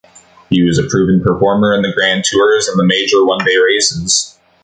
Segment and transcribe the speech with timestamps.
[0.49, 4.35] He was a proven performer in the Grand Tours and the major one-day races.